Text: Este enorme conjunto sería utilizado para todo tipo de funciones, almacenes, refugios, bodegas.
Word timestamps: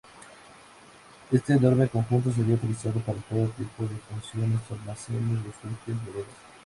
Este 1.31 1.53
enorme 1.53 1.87
conjunto 1.87 2.31
sería 2.31 2.55
utilizado 2.55 2.99
para 3.01 3.19
todo 3.21 3.45
tipo 3.49 3.83
de 3.83 3.97
funciones, 3.97 4.59
almacenes, 4.71 5.43
refugios, 5.45 5.97
bodegas. 6.07 6.33